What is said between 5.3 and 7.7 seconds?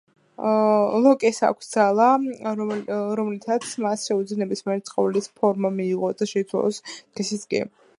ფორმა მიიღოს და შეიცვალოს სქესიც კი.